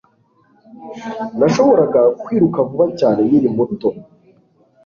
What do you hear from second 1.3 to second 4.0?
Nashoboraga kwiruka vuba cyane nkiri muto